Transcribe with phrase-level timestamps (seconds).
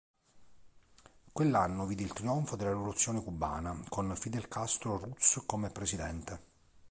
[1.31, 6.39] Quell'anno vide il trionfo della rivoluzione cubana, con Fidel Castro Ruz come presidente.